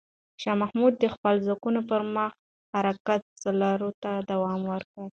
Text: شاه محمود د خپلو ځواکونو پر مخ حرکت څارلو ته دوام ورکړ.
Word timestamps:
شاه 0.41 0.55
محمود 0.61 0.93
د 0.97 1.05
خپلو 1.13 1.43
ځواکونو 1.45 1.79
پر 1.89 2.01
مخ 2.15 2.31
حرکت 2.75 3.21
څارلو 3.41 3.89
ته 4.03 4.11
دوام 4.29 4.61
ورکړ. 4.71 5.05